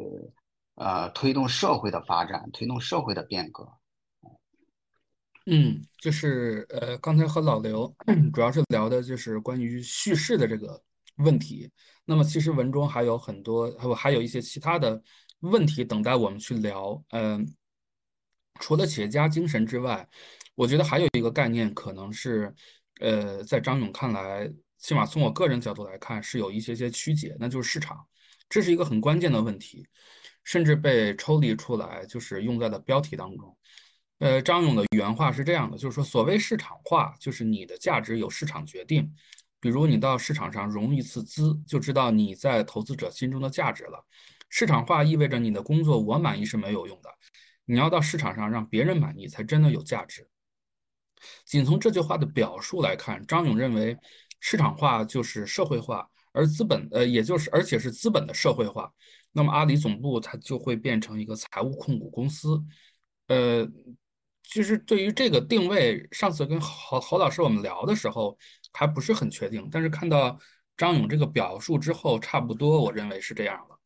[0.74, 3.72] 呃推动社会的发展，推动社会的变革。
[5.46, 7.96] 嗯，就是呃，刚才和老刘
[8.34, 10.82] 主要是聊的就是关于叙事的这个
[11.18, 11.70] 问题。
[12.04, 15.00] 那么其实文中还有很多，还有一些其他的
[15.42, 17.00] 问题等待我们去聊。
[17.12, 17.48] 嗯，
[18.60, 20.10] 除了企业家精神之外，
[20.56, 22.54] 我觉得还有一个概念可能是，
[23.02, 28.06] 呃，在张勇看来，起码从我个人角度来看，是有一些些曲解，那就是市场，
[28.48, 29.86] 这是一个很关键的问题，
[30.44, 33.58] 甚至被抽离出来，就是用在了标题当中。
[34.20, 39.12] 呃，张勇的原话是这样的，就是说，所谓市场化，就是你的价值由市场决定。
[39.60, 44.04] 比如你到市场上融一次资，就知道你在投资者心中的价值了。
[44.50, 47.10] 市场化意味着你的工作我满意是没有用的，
[47.66, 50.28] 你要到市场上让别人满意才真的有价值。
[51.46, 53.98] 仅从这句话的表述来看，张勇认为
[54.40, 58.92] 市场化就是社会化，而资本呃，也就是而且是资本的社会化。
[59.32, 62.64] 那么阿里总部它就会变成一个财务控股公司，
[63.28, 63.68] 呃。
[64.44, 68.38] 其实对于这个定位，上次跟侯侯老师我们聊的时候
[68.74, 70.38] 还不是很确定，但是看到
[70.76, 73.80] 张勇这个表述之后，差不多我认为是这样了。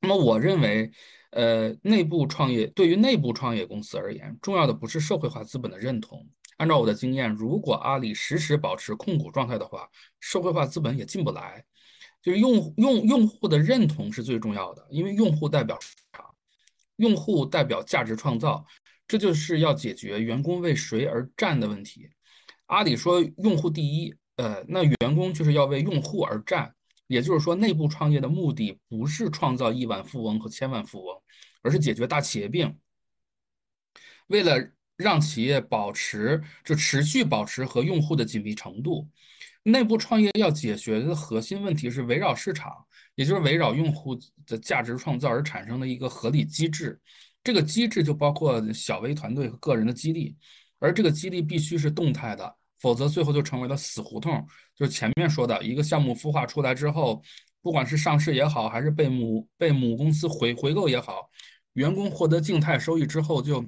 [0.00, 0.90] 那么我认为，
[1.30, 6.26] 呃，内部创业对于内部创业公司而言，重要的不是社会化资本的认同。
[6.56, 9.88] 按照我的经验，如果阿里时时保持控股状态的话，
[10.20, 11.64] 社会化资本也进不来。
[12.22, 16.24] 就是用用用户的认同是最重要的，因为用户代表市场，
[16.96, 18.64] 用户代表价值创造。
[19.06, 22.08] 这就是要解决员工为谁而战的问题。
[22.66, 26.74] 阿里说用户第一，呃，那员工就是要为用户而战。
[27.06, 31.22] 也就是说，内部创业的目的不是创造亿万富翁和千万富翁，
[31.62, 32.78] 而是解决大企业病。
[34.28, 39.08] 为了让企业保持就持续保持和用户的紧密程度，
[39.62, 42.72] 内部创业要解决的核心问题是围绕市场，
[43.14, 47.00] 也就是围绕用户的价值创造而产生的一个合理机制。
[47.44, 50.36] 这个机制就包括小微团队和个人的激励，
[50.80, 54.46] 而这个激励必须是动态的，否则最后就成为了死胡同。
[54.74, 57.22] 就前面说的一个项目孵化出来之后，
[57.62, 61.30] 不管是上市也好，还是被母被母公司回回购也好，
[61.72, 63.64] 员工获得静态收益之后就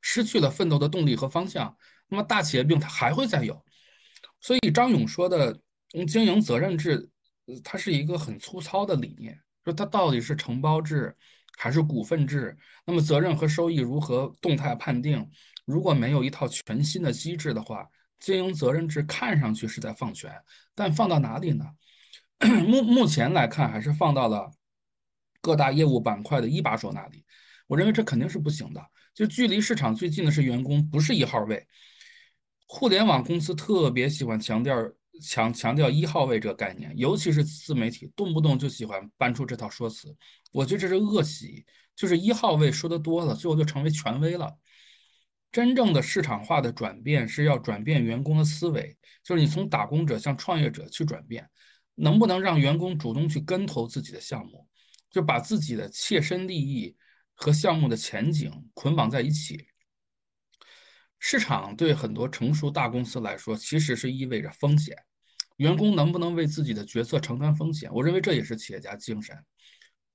[0.00, 1.76] 失去了奋斗的动力和方向。
[2.08, 3.64] 那么大企业病它还会再有。
[4.40, 5.58] 所以张勇说的
[6.08, 7.10] 经营责任制，
[7.62, 11.16] 它是一个很粗糙的理念，说它到底是承包制。
[11.56, 15.24] 还是股份制，那么责任和收益如何动态判定？
[15.64, 20.32] 如果没有一套全新的机制的话，经营责任制看上去是在放权，
[20.74, 21.64] 但放到哪里呢？
[22.66, 24.50] 目目前来看，还是放到了
[25.40, 27.24] 各大业务板块的一把手那里。
[27.66, 28.84] 我认为这肯定是不行的。
[29.14, 31.66] 就距离市场最近的是员工，不是一号位。
[32.66, 34.74] 互联网公司特别喜欢强调
[35.22, 40.14] 强强调一号位这个概念，尤其是自媒体动不动就喜欢搬出这套说辞，
[40.52, 44.52] 我觉得这是恶习，就是一号位说的多了，最后就成为权威了。
[45.54, 51.48] 真正的市场化的转变是要转变员工的思维，就是你从打工者向创业者去转变，
[51.94, 54.66] 能不能让员工主动去跟投自己的项目，
[55.12, 56.96] 就把自己的切身利益
[57.34, 59.68] 和项目的前景捆绑在一起。
[61.20, 64.96] 市场对很多成熟大公司来说，其实是意味着风险。
[65.58, 67.88] 员工能不能为自己的决策承担风险？
[67.94, 69.38] 我认为这也是企业家精神。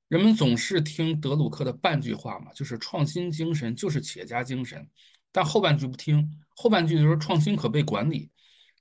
[0.10, 4.86] 人们总是听德鲁克的半句话嘛，就是创新精神就是企业家精神。
[5.31, 8.31] 但后半句不听，后半句就说创新可被管理。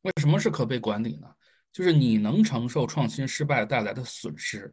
[0.02, 1.28] 为什么是可被管理呢？
[1.72, 4.72] 就是你能承受创新失败带来的损失。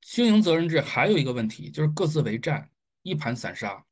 [0.00, 2.68] 经营责任制还有一个问题，就是各自为战，
[3.02, 3.84] 一盘散沙。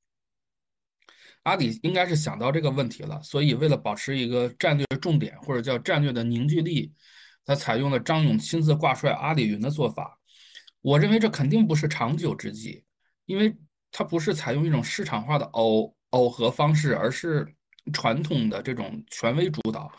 [1.45, 6.93] 阿里应该是想到这个问题了，所以为了保持一个战略重点或者叫战略的凝聚力，
[7.45, 10.19] 他采用了张勇亲自挂帅阿里云的做法。
[10.81, 12.85] 我认为这肯定不是长久之计，
[13.27, 13.57] 因为
[13.91, 17.55] 它不是采用一种市场化的 O 耦合方式，而是
[17.93, 19.91] 传统的这种权威主导。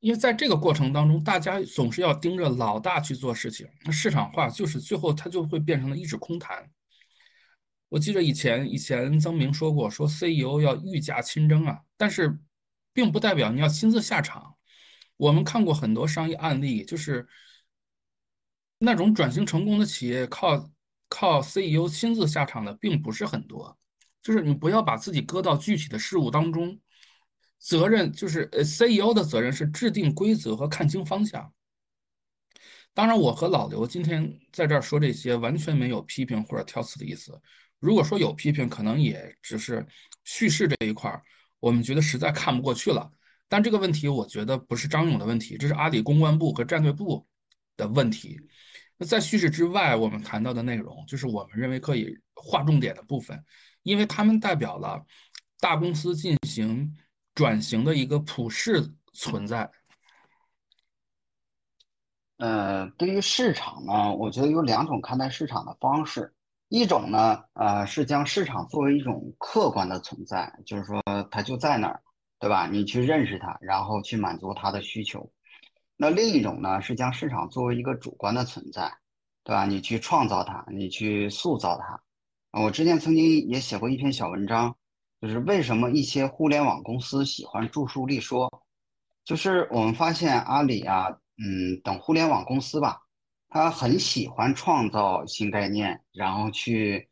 [0.00, 6.70] 因为在这个过程当中，大家总是要盯着老大去做事情，市场化就是最后它就会变成了一纸空谈。
[7.88, 12.38] 我记得以前以前曾明说过，说 CEO 要御驾亲征啊，但是
[12.92, 14.56] 并不代表你要亲自下场。
[15.16, 17.26] 我们看过很多商业案例，就是
[18.78, 20.70] 那种转型成功的企业，靠
[21.08, 23.78] 靠 CEO 亲自下场的并不是很多。
[24.24, 26.80] 就是你不要把自己搁到具体的事物当中，
[27.58, 31.52] 责任就是呃 CEO 的责任是制定规则和看清方向。
[32.94, 37.38] 当然，我和老刘今天在这儿说这些，完全没有批评或者挑刺的意思。
[37.78, 39.86] 如果说有批评，可能也只是
[40.24, 41.22] 叙事这一块儿，
[41.60, 43.10] 我们觉得实在看不过去了。
[43.46, 47.26] 但这个问题，我觉得不是张勇的问题，这是阿里公关部和战略部
[47.76, 48.40] 的问题。
[48.96, 53.44] 那在叙事之外，我们谈到的内容，就是我们认为可以划重点的部分，
[53.84, 55.00] 因为他们代表了
[55.60, 56.92] 大公司进行
[57.34, 59.70] 转型的一个普世存在。
[62.38, 66.34] 呃，对于市场呢，我觉得有两种看待市场的方式。
[66.68, 72.02] 一种呢，呃，是将市场作为一种客观的存在，就是说它就在那儿，
[72.40, 72.66] 对吧？
[72.66, 75.30] 你去认识它，然后去满足它的需求。
[75.96, 78.92] 那另一种呢，是将市场作为一个主观的存在，
[79.44, 79.64] 对吧？
[79.64, 82.02] 你去创造它，你去塑造它。
[82.62, 84.76] 我之前曾经也写过一篇小文章，
[85.20, 88.62] 就是为什么一些互联网公司喜欢著书立说，
[89.24, 93.00] 就是我们发现阿里啊，嗯，等互联网公司吧。
[93.48, 97.08] 他很喜欢创造新概念，然后去，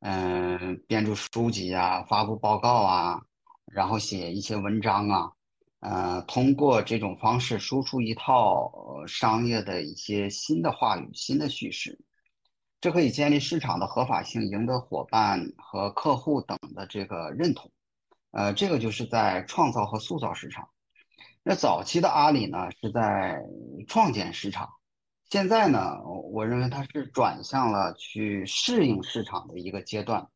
[0.00, 3.22] 嗯，编著书籍啊，发布报告啊，
[3.64, 5.32] 然后写一些文章啊，
[5.80, 8.70] 呃，通过这种方式输出一套
[9.06, 11.98] 商业的一些新的话语、新的叙事，
[12.82, 17.70] 这可以建立市场的合法性，赢得伙伴和客户等的这个认同，
[18.32, 20.68] 呃，这个就是在创造和塑造市场。
[21.44, 23.40] 那早期的阿里呢，是在
[23.86, 24.68] 创建市场。
[25.30, 30.26] 现在呢，我认为它是转向了去适应市场的一个阶段。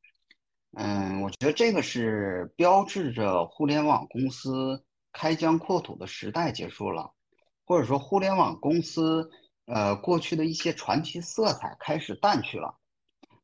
[0.76, 7.12] 嗯，我觉得这个是标志着互联网公司开疆扩土的时代结束了，
[7.64, 9.28] 或者说互联网公司
[9.66, 12.79] 呃过去的一些传奇色彩开始淡去了。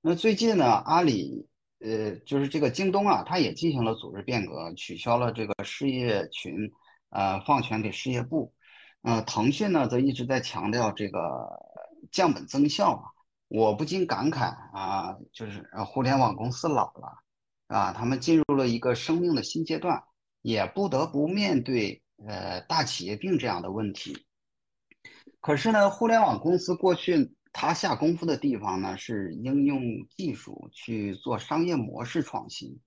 [0.01, 1.47] 那最近呢，阿里
[1.79, 6.73] 呃就是这个京东啊，它也进行了组织变革，取消了这个事业群，
[7.11, 8.53] 呃放权给事业部。
[9.03, 11.19] 呃，腾讯呢则一直在强调这个
[12.13, 13.03] 降本增效嘛，
[13.49, 17.19] 我不禁感慨啊，就是互联网公司老了，
[17.67, 20.05] 啊，他们进入了一个生命的新阶段，
[20.41, 24.25] 也不得不面对呃大企业病这样的问题。
[25.43, 29.83] 可是呢，互联网公司过去他下功夫的地方呢，是应用
[30.17, 32.81] 技术去做商业模式创新，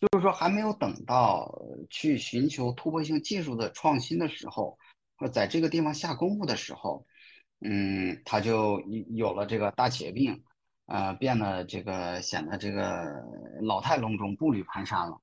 [0.00, 4.76] 就是说还没有等到去寻求突破性技术的创新的时候。
[5.20, 7.04] 或在这个地方下功夫的时候，
[7.58, 8.80] 嗯，他就
[9.10, 10.44] 有了这个大企业病，
[10.86, 13.04] 呃，变得这个显得这个
[13.60, 15.20] 老态龙钟、步履蹒跚了。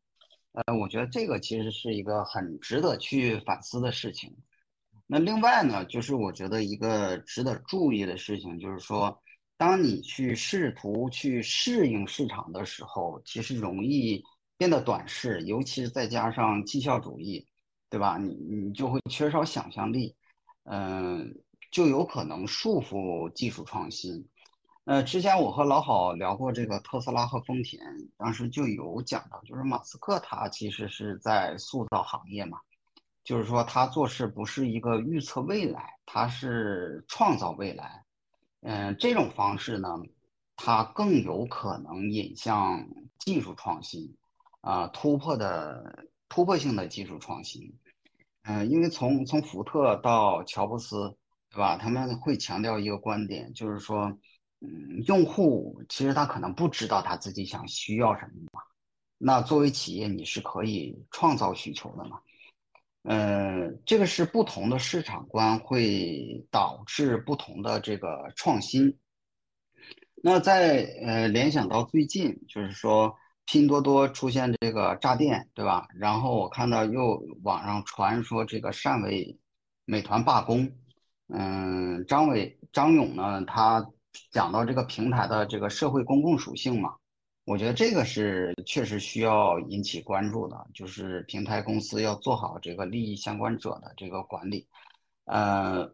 [0.52, 4.36] 呃，我觉得这个其实是一个很值得去反思的事情。
[5.08, 9.22] 那另外呢，就是我觉得一个值得注意的事情，就是说，
[9.58, 14.24] 当你去试图去适应市场的时候，其实容易
[14.58, 17.48] 变得短视，尤其是再加上绩效主义。
[17.88, 18.18] 对吧？
[18.18, 20.14] 你你就会缺少想象力，
[20.64, 21.34] 嗯，
[21.72, 24.28] 就有可能束缚技术创新。
[24.84, 27.80] 呃，之前我和老郝聊过这个特斯拉和丰田，
[28.18, 32.58] 当时就有讲到，就是马斯克他其实是在塑造行业嘛，
[33.26, 38.06] 就是说他做事不是一个预测未来，他是创造未来。
[38.62, 39.90] 嗯，这种方式呢，
[40.56, 42.88] 它更有可能引向
[43.20, 44.16] 技术创新，
[44.62, 47.74] 啊，突破的突破性的技术创新。
[48.44, 51.16] 嗯，因为从从福特到乔布斯，
[51.50, 51.78] 对吧？
[51.78, 54.06] 他们会强调一个观点，就是说，
[54.62, 58.62] 嗯，用户其实他可能不知道他自己想需要什么嘛。
[59.18, 62.20] 那作为企业，你是可以创造需求的嘛？
[63.08, 68.98] 呃，这个是不同的市场观会导致不同的这个创新。
[70.24, 75.88] 那在呃联想到最近，就是说拼多多出现这个炸店，对吧？
[76.00, 79.38] 然后我看到又网上传说这个汕尾
[79.86, 80.68] 美团罢工，
[81.28, 83.86] 嗯，张伟张勇呢，他
[84.32, 86.96] 讲到这个平台的这个社会公共属性嘛。
[87.46, 94.68] 我觉得这个是确实需要引起关注的，就是平台公司要做好这个利益相关者的这个管理。
[95.26, 95.88] 呃，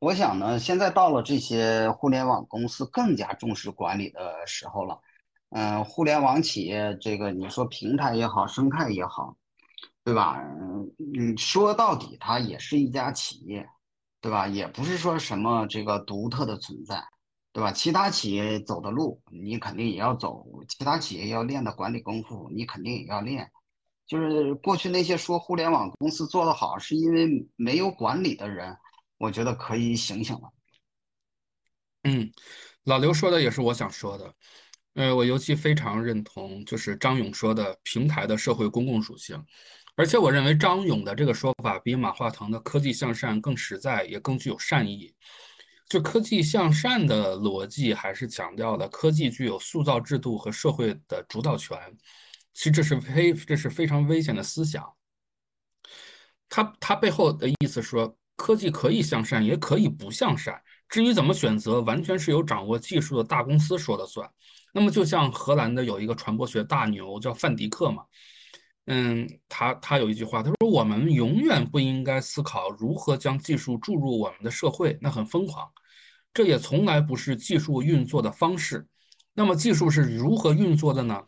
[0.00, 5.00] 我想呢，现在到了这些互联网公司更加重视管理的时候了。
[5.50, 9.34] 嗯，互联网企业这个你说平台也好，生态也好，
[10.04, 10.38] 对吧？
[11.16, 13.66] 嗯，说到底它也是一家企业，
[14.20, 14.46] 对吧？
[14.46, 17.02] 也不是说什么这个独特的存在。
[17.58, 17.72] 对吧？
[17.72, 23.50] 其他企业走的路，你肯定也要走；其他企业要练的管理功夫，你肯定也要练。
[24.06, 28.76] 就是过去那些说互联网公司做得好，是因为没有管理的人，
[29.18, 30.42] 我觉得可以醒醒了。
[32.04, 32.30] 嗯，
[32.84, 34.32] 老刘说的也是我想说的。
[34.94, 39.44] 呃，我尤其非常认同，就是张勇说的平台的社会公共属性。
[39.96, 45.12] 而且我认为张勇的这个说法比马化腾的科技向善更实在，也更具有善意。
[45.88, 51.78] 就科技向善的逻辑，还是强调了科技具有塑造制度和社会的主导权。
[52.52, 54.84] 其实这是非这是非常危险的思想。
[56.48, 60.60] 它它背后的意思说，科技可以向善，也可以不向善。
[60.88, 64.28] 至于怎么选择，完全是由掌握技术的大公司说了算。
[64.72, 68.04] 那么，就像荷兰的有一个传播学大牛叫范迪克嘛，
[68.90, 75.68] 嗯，他他有一句话，他说：“我们永远不应该思考如何将技术注入我们的社会，那很疯狂。”
[76.32, 78.86] 这也从来不是技术运作的方式。
[79.34, 81.22] 那么，技术是如何运作的呢？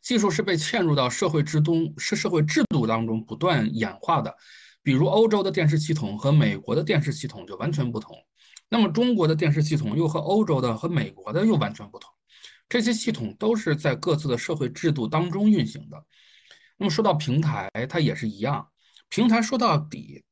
[0.00, 4.34] 技术是被嵌入到社会之中，是社会制度当中不断演化的。
[4.82, 8.16] 比如，欧洲的电视系统和美国的电视系统就完全不同。
[8.70, 12.10] 那么，中国的电视系统又和欧洲的和美国的又完全不同。
[12.66, 16.02] 这些系统都是在各自的社会制度当中运行的。
[16.80, 18.68] 那么，说到平台，它也是一样。
[19.08, 20.24] 平台说到底。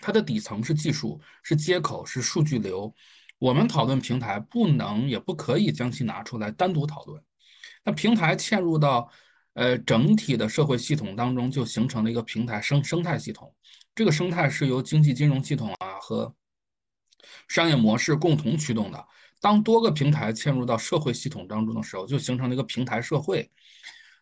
[0.00, 2.94] 它的底层是技术，是接口，是数据流。
[3.38, 7.22] 我们讨论平台，不能也不可以将其拿出来单独讨论。
[7.82, 9.10] 那平台嵌入到
[9.54, 13.50] 呃整体的社会系统当中，就形成了一个平台生生态系统。
[13.94, 16.34] 这个生态是由经济金融系统啊和
[17.48, 19.02] 商业模式共同驱动的。
[19.40, 23.50] 当多个平台嵌入到社会系统当中的时候，就形成了一个平台社会。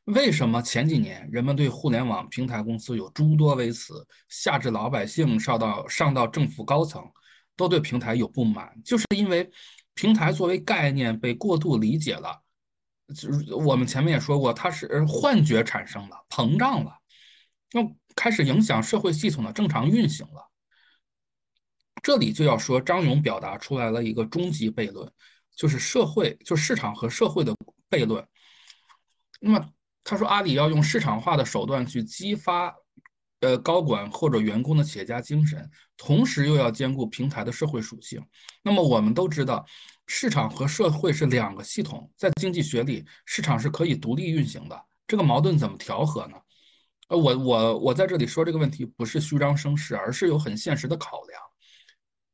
[0.06, 7.08] 为什么前几年人们对互联网平台公司有诸多微词，下至老百姓，上到上到政府高层，
[7.54, 8.68] 都对平台有不满？
[8.84, 9.48] 就是因为
[9.94, 12.42] 平台作为概念被过度理解了。
[13.56, 16.98] 我们前面也说过，它是幻觉产生了，膨胀了，
[17.72, 17.80] 那
[18.16, 20.50] 开始影响社会系统的正常运行了。
[22.02, 25.08] 这里就要说张勇表达出来了一个终极悖论，
[25.54, 27.54] 就是社会，就市场和社会的
[27.88, 28.26] 悖论。
[29.38, 29.70] 那么。
[30.04, 32.74] 他说：“阿里要用市场化的手段去激发，
[33.40, 38.20] 呃，高管或者员工的企业家精神，同时又要兼顾平台的社会属性。
[38.62, 39.64] 那么我们都知道，
[40.06, 44.84] 市场和社会是两个系统，在经济学里，市场是可以独立运行的。
[45.06, 46.36] 这个矛盾怎么调和呢？
[47.08, 51.40] 呃，我我我在这里说这个问题不是虚张声势，而是有很现实的考量。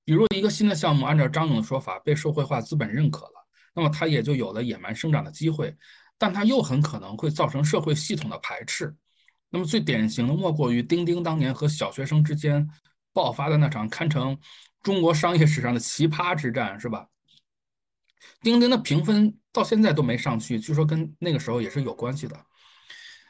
[0.04, 5.76] 比如一个新的项目，按照张勇的说法，被社会化资本认可了，那么它也就有了野蛮生长的机会。”
[6.18, 8.94] 但它又很可能会造成社会系统的排斥。
[9.50, 12.68] 那么最典型的莫过于钉钉当年和小学生之间
[13.14, 14.38] 爆发的那场堪称
[14.82, 17.06] 中国商业史上的奇葩之战，是吧？
[18.42, 22.36] 钉钉的评分到现在都没上去，据说跟那个时候也是有关系的。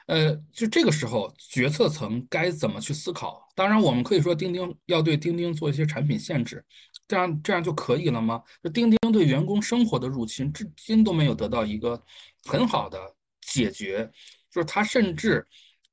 [0.08, 3.46] 呃，就这个时候，决策层该怎么去思考？
[3.54, 6.64] 当然，我们可以说钉钉要对钉钉做一些产品限制，
[7.06, 8.42] 这样这样就可以了吗？
[8.62, 12.02] 就钉钉对员工生活的入侵，至今都没有得到一个
[12.44, 12.98] 很好的
[13.42, 14.10] 解决，
[14.50, 15.46] 就是它甚至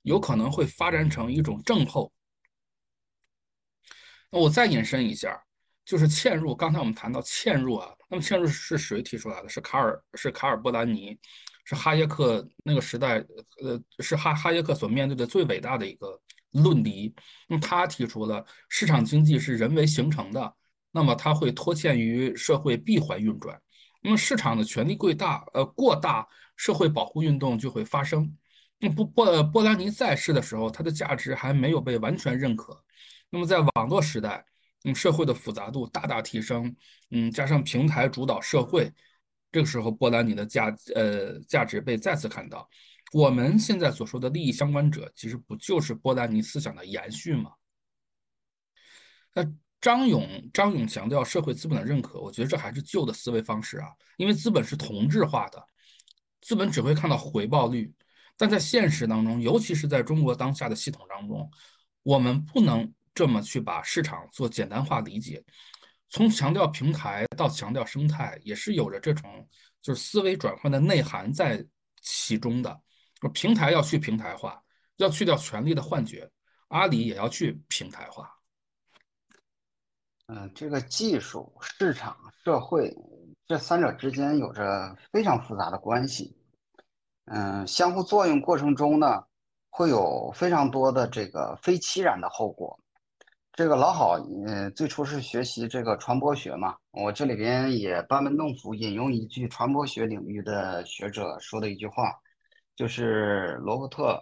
[0.03, 2.09] 有可能会发展成一种症候。
[4.31, 5.37] 那我再引申一下，
[5.83, 6.55] 就是嵌入。
[6.55, 9.49] 刚才我们谈到嵌入啊，那么嵌入是谁提出来的？
[9.49, 11.19] 是卡尔，是卡尔波兰尼。
[11.65, 13.17] 是哈耶克那个时代，
[13.61, 16.17] 呃，是哈哈耶克所面对的最伟大的一个
[16.51, 17.13] 论敌。
[17.49, 20.55] 那么他提出了市场经济是人为形成的，
[20.91, 23.59] 那么它会拖欠于社会闭环运转。
[24.01, 28.31] 那么市场的权力过大，呃过大，社会保护运动就会发生。
[28.77, 32.79] 那波波波兰尼在世的时候，它的价值还没有被完全认可。
[33.29, 34.45] 那么在网络时代，
[34.83, 36.73] 嗯，社会的复杂度大大提升，
[37.09, 38.93] 嗯，加上平台主导社会，
[39.51, 42.67] 这个时候波兰尼的价呃价值被再次看到。
[43.13, 47.51] 我们现在所说的利益相关者，其实不就是波兰尼思想的延续吗？
[49.33, 49.45] 那
[49.79, 53.87] 张勇张勇强调社会资本的认可，我觉得这还是旧的思维方式啊，
[54.17, 55.63] 因为资本是同质化的，
[56.41, 57.93] 资本只会看到回报率。
[58.37, 61.49] 但在现实当中，尤其是在中国当下的系统当中，
[62.03, 65.41] 我们不能这么去把市场做简单化理解。
[66.09, 69.47] 从强调平台到强调生态，也是有着这种
[69.81, 71.65] 就是思维转换的内涵在
[72.01, 72.81] 其中的。
[73.33, 74.61] 平台要去平台化，
[74.97, 76.29] 要去掉权力的幻觉，
[76.67, 78.31] 阿里也要去平台化。
[80.27, 82.95] 嗯，这个技术、市场、社会
[83.47, 86.37] 这三者之间有着非常复杂的关系。
[87.25, 89.23] 嗯，相互作用过程中呢，
[89.69, 92.79] 会有非常多的这个非期然的后果。
[93.57, 102.11] 这个老好，嗯，最初是学习这个传播学嘛，我这里边也班门弄斧，引用一句传播学领域的学者说的一句话，
[102.75, 104.21] 就是罗伯特，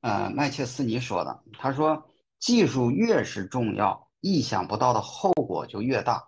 [0.00, 1.44] 呃，麦切斯尼说的。
[1.56, 2.10] 他说，
[2.40, 6.26] 技术越是重要，意想不到的后果就越大。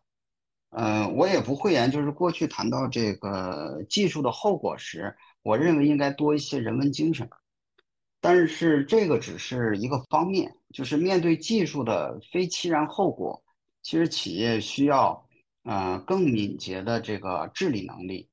[0.71, 5.13] 嗯，我也不讳言，就是过去谈到这个技术的后果时。
[5.43, 7.29] 我认为应该多一些人文精神，
[8.21, 13.43] 但是这个只是一个方面，就是面对技术的非期然后果，
[13.83, 15.27] 其实企业需要，
[15.65, 18.29] 呃，更敏捷的这个治理能力。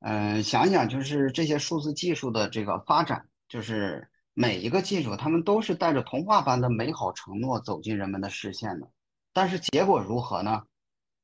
[0.00, 8.88] 嗯，想想就是这些数字技术的这个发展，就是每一个技术，他们都是带着童话般的美好承诺走进人们的视线的，
[9.32, 10.62] 但是结果如何呢？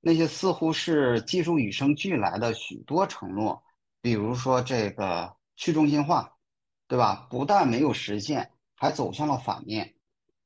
[0.07, 3.63] 那些似乎是技术与生俱来的许多承诺。
[4.03, 6.34] 比如说这个去中心化，
[6.95, 7.27] 对吧？
[7.29, 9.97] 不但没有实现，还走向了反面。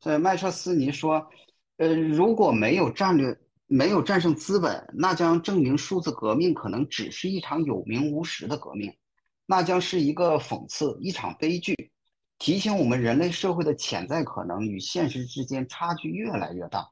[0.01, 1.29] 所以麦彻斯尼说，
[1.77, 8.97] 呃，如果没有战略，没有战胜资本，那将证明数字革命可能只是一场有名无实的革命，
[9.45, 11.93] 那将是一个讽刺，一场悲剧，
[12.39, 16.89] 提醒我们人类社会的潜在可能与现实之间差距越来越大。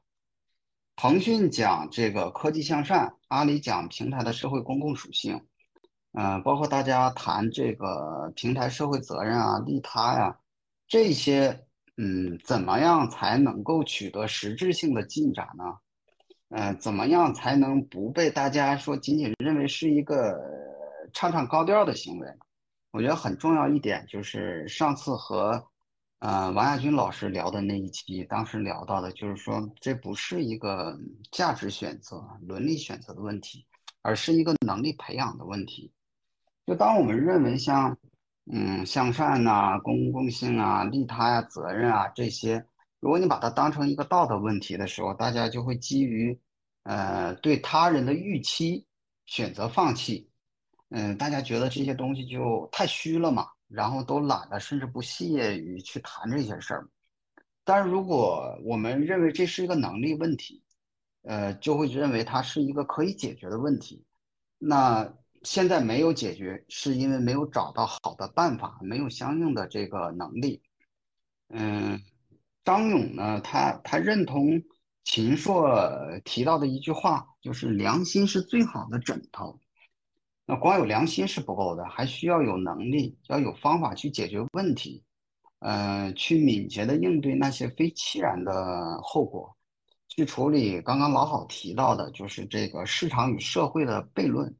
[0.95, 5.47] 腾讯讲这个科技向善，阿里讲平台的社会公共属性。
[6.13, 10.39] 嗯，包括大家谈这个平台社会责任啊、利他呀，
[10.87, 11.65] 这些，
[11.97, 15.63] 嗯，怎么样才能够取得实质性的进展呢？
[16.49, 20.39] 嗯，怎么样才能不被大家说仅仅认为是一个
[21.13, 22.27] 唱唱高调的行为？
[22.91, 25.61] 我觉得很重要一点就是上次和，
[26.19, 30.97] 呃，王亚军老师聊的那一期，当时聊到的就是说，这不是一个
[31.31, 33.67] 价值选择、伦理选择的问题，
[34.01, 35.91] 而是一个能力培养的问题。
[36.67, 37.97] 就当我们认为像，
[38.51, 42.61] 嗯，向善呐、公共性啊、利他呀、责任啊这些，
[42.99, 46.37] 如果你把它当成一个道德问题的时候，大家就会基于，
[46.83, 48.85] 呃，对他人的预期
[49.25, 50.29] 选择放弃。
[50.89, 56.85] 嗯，大家觉得这些东西就太虚了嘛，然后都懒得甚至不屑于去谈这些事儿。
[57.63, 60.61] 但是如果我们认为这是一个能力问题，
[61.23, 64.03] 呃，就会认为它是一个可以解决的问题，
[64.57, 65.09] 那。
[65.43, 70.61] 现在没有解决，是因为没有找到好的办法，没有相应的这个能力。
[71.49, 72.01] 嗯，
[72.63, 74.61] 张勇呢，他他认同
[75.03, 79.59] 秦朔提到的一句话，就是良心是最好的枕头。
[80.45, 85.03] 那光有良心是不够的，还需要有能力，要有方法去解决问题，
[85.59, 89.55] 呃，去敏捷的应对那些非期然的后果，
[90.07, 94.55] 去处理刚刚老好提到的，就是这个市场与社会的悖论。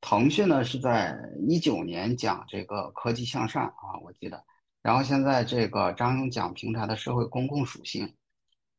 [0.00, 1.14] 腾讯呢是在
[1.46, 4.42] 一九年讲这个科技向善啊，我记得，
[4.82, 8.14] 然后现在这个张勇讲平台的社会公共属性，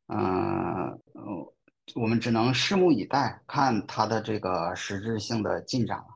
[0.08, 0.98] 嗯，
[1.94, 6.06] 我们只能拭目以待，看它的这个实质性的进展了。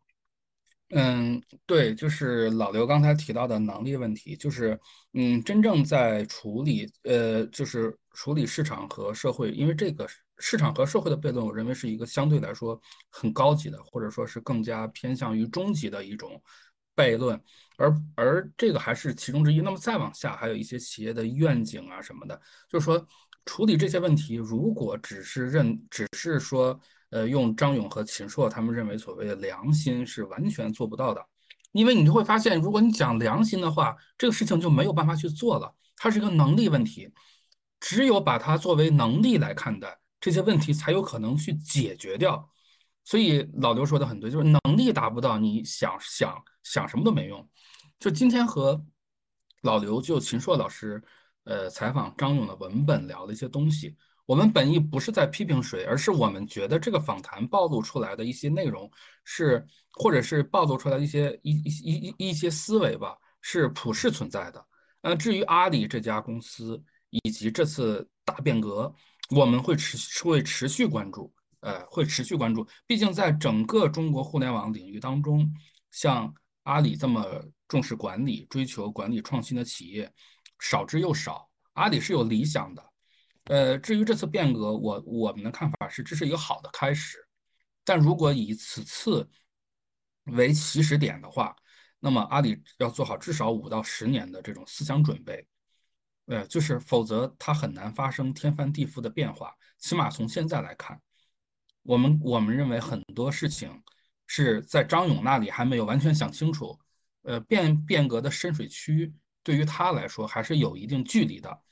[0.90, 4.78] 嗯，对，就是老刘刚才提到的能力问题，就是
[5.14, 10.06] 嗯，真正在处理呃，就是处理市场和社会，因为这个。
[10.38, 12.80] 市场和社会的悖论，我认为是一个相对来说
[13.10, 16.42] 很高级的，或者说是更加偏向于终极的一种
[16.94, 17.40] 悖论，
[17.76, 19.60] 而而这个还是其中之一。
[19.60, 23.06] 那么再往下，还有一些企业的愿景啊什么的，就是说
[23.44, 26.78] 处理这些问题，如果只是认，只是说，
[27.10, 31.24] 呃，用张勇和秦朔他们认为所谓的良心是完全做不到的，
[31.72, 37.10] 因为你就会发现，如果你讲良心的话，这个事情就没有办法去做了，它是一个能力问题。
[37.78, 42.50] 只有把它作为能力来看待，这些问题才有可能去解决掉。
[43.04, 47.48] 所以老刘说的很对，就是能力达不到，你想想想什么都没用。
[48.00, 48.84] 就今天和
[49.62, 51.00] 老刘就秦朔老师，
[51.44, 53.96] 呃，采访张勇的文本聊了一些东西。
[54.24, 58.90] 我们本意不是在批评谁，而是我们觉得这个访谈暴露出来的一些内容
[59.22, 64.66] 是，或者是暴露出来的一些一一一一些思维吧，是普世存在的。
[65.02, 68.92] 呃，至于阿里这家公司以及这次大变革，
[69.30, 71.32] 我们会持会持续关注。
[71.60, 72.64] 呃，会持续关注。
[72.86, 75.52] 毕竟，在整个中国互联网领域当中，
[75.90, 80.12] 像阿里这么重视管理、追求管理创新的企业
[80.60, 81.48] 少之又少。
[81.72, 82.84] 阿里是有理想的。
[83.44, 87.18] 呃，至于这次变革，我我们的看法是，这是一个好的开始。
[87.84, 89.28] 但如果以此次
[90.24, 91.56] 为起始点的话，
[91.98, 95.44] 那么阿里要做好至少五到十年的这种思想准备。
[96.26, 99.52] 呃，就是否则它很难发生天翻地覆的变化。
[99.78, 101.00] 起码从现在来看。
[101.82, 103.70] 我们我们认为很多事情
[104.26, 106.76] 是在张勇那里还没有完全想清楚，
[107.22, 109.14] 呃，变变革的深水区
[109.44, 111.62] 对于他来说还是有一定距离的。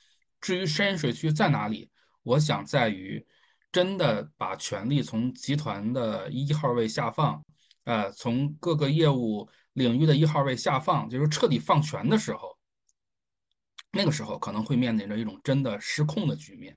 [0.40, 1.90] 至于深水区在哪里，
[2.22, 3.26] 我想在于
[3.72, 7.44] 真的把权力从集团的一号位下放，
[7.82, 12.53] 呃，从各个业务领域的一号位下放，就是彻底放权的时候，
[13.95, 16.76] 那个时候可能会面临着一种真的失控的局面。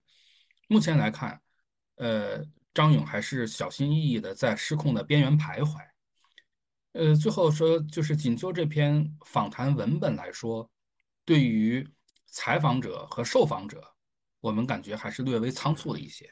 [0.67, 1.41] 目前来看，
[1.95, 2.45] 呃。
[2.73, 5.79] 张勇还是小心翼翼的在失控的边缘徘徊。
[6.91, 10.69] 呃，最后说，就是仅就这篇访谈文本来说，
[11.25, 11.83] 对于
[12.27, 13.83] 采访者和受访者，
[14.41, 16.29] 我们感觉还是略微仓促了一些。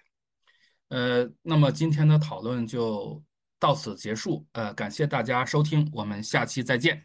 [0.90, 3.24] 呃，那么今天的讨论就
[3.58, 4.46] 到此结束。
[4.52, 7.04] 呃，感谢大家收听，我们下期再见。